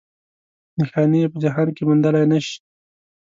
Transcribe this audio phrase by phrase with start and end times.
[0.77, 2.57] نښانې یې په جهان کې موندلی نه شي.